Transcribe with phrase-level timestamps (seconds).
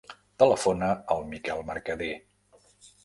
[0.43, 2.11] Telefona al Miquel Mercader.